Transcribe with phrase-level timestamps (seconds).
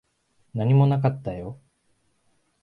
[0.55, 1.59] 何もなかったよ。